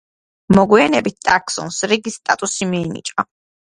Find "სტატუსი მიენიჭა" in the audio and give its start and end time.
2.23-3.31